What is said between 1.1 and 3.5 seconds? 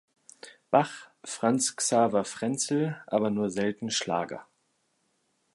Franz Xaver Frenzel, aber